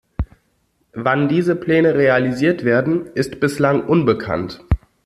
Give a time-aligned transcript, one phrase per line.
[0.95, 4.65] Wann diese Pläne realisiert werden, ist bislang unbekannt.